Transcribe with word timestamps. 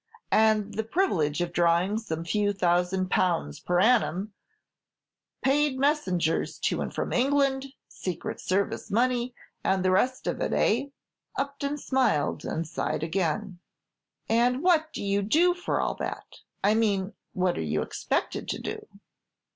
"And 0.31 0.73
the 0.73 0.83
privilege 0.83 1.41
of 1.41 1.53
drawing 1.53 1.99
some 1.99 2.25
few 2.25 2.53
thousand 2.53 3.11
pounds 3.11 3.59
per 3.59 3.79
annum, 3.79 4.33
paid 5.43 5.77
messengers 5.77 6.57
to 6.61 6.81
and 6.81 6.91
from 6.91 7.13
England, 7.13 7.67
secret 7.87 8.41
service 8.41 8.89
money, 8.89 9.35
and 9.63 9.85
the 9.85 9.91
rest 9.91 10.25
of 10.25 10.41
it, 10.41 10.53
eh?" 10.53 10.85
Upton 11.37 11.77
smiled, 11.77 12.43
and 12.45 12.67
sighed 12.67 13.03
again. 13.03 13.59
"And 14.27 14.63
what 14.63 14.91
do 14.91 15.03
you 15.03 15.21
do 15.21 15.53
for 15.53 15.79
all 15.79 15.93
that, 15.99 16.37
I 16.63 16.73
mean, 16.73 17.13
what 17.33 17.55
are 17.55 17.61
you 17.61 17.83
expected 17.83 18.49
to 18.49 18.59
do?" 18.59 18.87